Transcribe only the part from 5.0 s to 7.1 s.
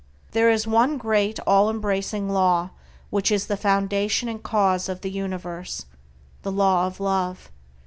the universe, the Law of